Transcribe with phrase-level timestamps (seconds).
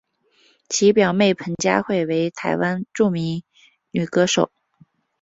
[0.67, 3.43] 其表妹彭佳慧为台湾著名
[3.91, 4.51] 女歌手。